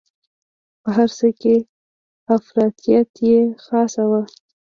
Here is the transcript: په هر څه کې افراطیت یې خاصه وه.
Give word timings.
په 0.81 0.89
هر 0.97 1.09
څه 1.17 1.27
کې 1.41 1.55
افراطیت 2.37 3.09
یې 3.29 3.39
خاصه 3.65 4.03
وه. 4.09 4.21